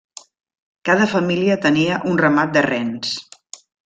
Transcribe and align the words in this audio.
Cada 0.89 1.05
família 1.11 1.57
tenia 1.67 1.99
un 2.13 2.17
ramat 2.25 2.57
de 2.57 2.65
rens. 2.71 3.13